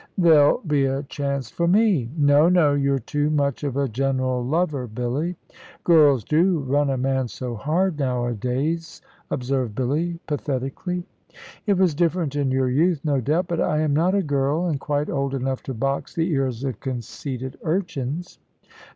"There'll 0.17 0.61
be 0.65 0.85
a 0.85 1.03
chance 1.03 1.51
for 1.51 1.67
me." 1.67 2.09
"No, 2.17 2.49
no! 2.49 2.73
You're 2.73 2.97
too 2.97 3.29
much 3.29 3.63
of 3.63 3.77
a 3.77 3.87
general 3.87 4.43
lover, 4.43 4.87
Billy." 4.87 5.35
"Girls 5.83 6.23
do 6.23 6.57
run 6.61 6.89
a 6.89 6.97
man 6.97 7.27
so 7.27 7.53
hard, 7.53 7.99
nowadays," 7.99 9.03
observed 9.29 9.75
Billy, 9.75 10.17
pathetically. 10.25 11.03
"It 11.67 11.77
was 11.77 11.93
different 11.93 12.35
in 12.35 12.49
your 12.49 12.67
youth, 12.71 13.01
no 13.03 13.21
doubt. 13.21 13.47
But 13.47 13.61
I 13.61 13.81
am 13.81 13.93
not 13.93 14.15
a 14.15 14.23
girl, 14.23 14.65
and 14.65 14.79
quite 14.79 15.07
old 15.07 15.35
enough 15.35 15.61
to 15.65 15.73
box 15.75 16.15
the 16.15 16.31
ears 16.31 16.63
of 16.63 16.79
conceited 16.79 17.59
urchins." 17.61 18.39